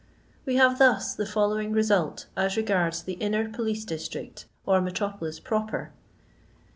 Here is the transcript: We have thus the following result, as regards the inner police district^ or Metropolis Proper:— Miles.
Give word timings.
We 0.47 0.55
have 0.55 0.79
thus 0.79 1.13
the 1.13 1.27
following 1.27 1.73
result, 1.73 2.25
as 2.35 2.57
regards 2.57 3.03
the 3.03 3.13
inner 3.21 3.47
police 3.47 3.85
district^ 3.85 4.45
or 4.65 4.81
Metropolis 4.81 5.39
Proper:— 5.39 5.81
Miles. 6.59 6.59